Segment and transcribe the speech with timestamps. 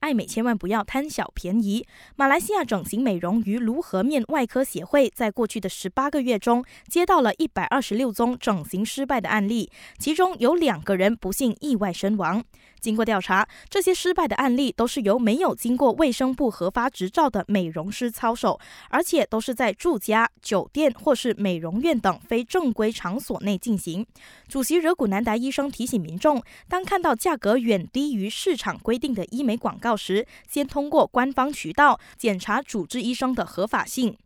[0.00, 1.86] 爱美千万不要贪小便宜。
[2.16, 12.44] 马来西亚整形美容与颅颌面外科协会在过去的十八个月中，接到了一百二十六宗整形失败的案例，其中有两个人不幸意外身亡。
[12.80, 24.06] 经过调查，这些失败的案例都是由没有经过卫生部核发执照的美容师操守，而且都是在住家、酒店或是美容院等非正规场所内进行。
[24.46, 34.18] 主席惹古南达医生提醒民众，当看到价格远低于市场规定的医美广告到时，先通过官方渠道检查主治医生的合法性。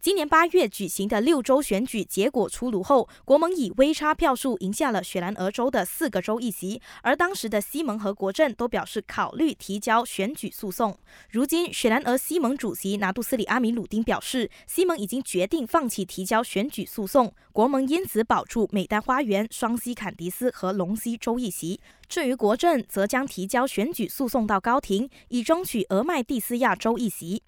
[0.00, 10.98] 今年八月举行的六州选举结果出炉后，国盟以微差票数赢下了雪兰莪州的四个州议席，而当时的西蒙和国政都表示考虑提交选举诉讼。
[11.30, 21.80] 如今，雪兰莪西蒙主席拿杜斯里阿米鲁丁表示，西蒙已经决定放弃提交选举诉讼，国盟因此保住美丹花园、双溪坎迪斯和龙溪州议席。
[22.08, 27.42] 至于国政，则将提交选举诉讼到高庭，以争取俄麦蒂斯亚州议席。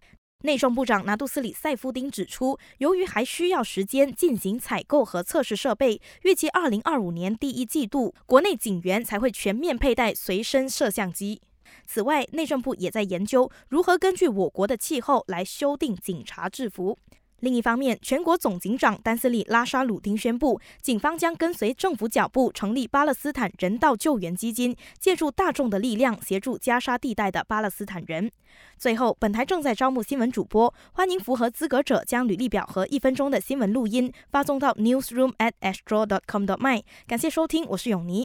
[0.45, 11.41] 内政部长拿杜斯里塞夫丁指出，由于还需要时间进行采购和测试设备，预计二零二五年第一季度国内警员才会全面佩戴随身摄像机。
[11.87, 16.99] 此外，内政部也在研究如何根据我国的气候来修订警察制服。
[17.41, 28.31] 另一方面，全国总警长丹斯利拉沙鲁丁宣布，警方将跟随政府脚步，成立巴勒斯坦人道救援基金，借助大众的力量协助加沙地带的巴勒斯坦人。
[28.79, 36.83] 最后，本台正在招募新闻主播，欢迎符合资格者将履历表和一分钟的新闻录音发送到 newsroom at astro dot com dot my。
[37.07, 38.23] 感谢收听，我是永妮。